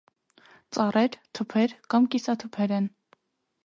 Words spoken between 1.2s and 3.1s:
թփեր կամ կիսաթփեր են։